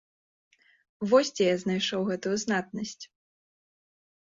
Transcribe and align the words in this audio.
Вось 1.11 1.31
дзе 1.41 1.45
я 1.51 1.59
знайшоў 1.65 2.01
гэтую 2.09 2.33
знатнасць. 2.47 2.99